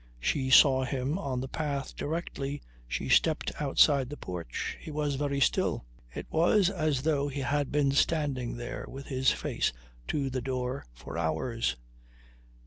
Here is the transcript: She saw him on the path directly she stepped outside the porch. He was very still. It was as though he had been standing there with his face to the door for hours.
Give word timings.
She 0.19 0.49
saw 0.49 0.83
him 0.83 1.19
on 1.19 1.41
the 1.41 1.47
path 1.47 1.95
directly 1.95 2.63
she 2.87 3.07
stepped 3.07 3.51
outside 3.61 4.09
the 4.09 4.17
porch. 4.17 4.75
He 4.79 4.89
was 4.89 5.13
very 5.13 5.39
still. 5.39 5.85
It 6.15 6.25
was 6.31 6.71
as 6.71 7.03
though 7.03 7.27
he 7.27 7.41
had 7.41 7.71
been 7.71 7.91
standing 7.91 8.55
there 8.57 8.85
with 8.89 9.05
his 9.05 9.29
face 9.29 9.71
to 10.07 10.31
the 10.31 10.41
door 10.41 10.87
for 10.95 11.19
hours. 11.19 11.75